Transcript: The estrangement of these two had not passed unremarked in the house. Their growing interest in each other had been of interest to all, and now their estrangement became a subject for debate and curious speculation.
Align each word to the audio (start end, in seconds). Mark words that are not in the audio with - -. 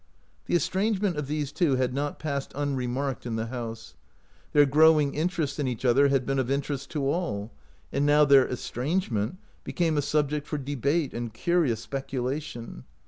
The 0.47 0.55
estrangement 0.55 1.15
of 1.15 1.27
these 1.27 1.51
two 1.51 1.75
had 1.75 1.93
not 1.93 2.17
passed 2.17 2.53
unremarked 2.55 3.27
in 3.27 3.35
the 3.35 3.45
house. 3.45 3.93
Their 4.51 4.65
growing 4.65 5.13
interest 5.13 5.59
in 5.59 5.67
each 5.67 5.85
other 5.85 6.07
had 6.07 6.25
been 6.25 6.39
of 6.39 6.49
interest 6.49 6.89
to 6.93 7.07
all, 7.07 7.51
and 7.93 8.03
now 8.03 8.25
their 8.25 8.47
estrangement 8.47 9.37
became 9.63 9.99
a 9.99 10.01
subject 10.01 10.47
for 10.47 10.57
debate 10.57 11.13
and 11.13 11.31
curious 11.31 11.81
speculation. 11.81 12.83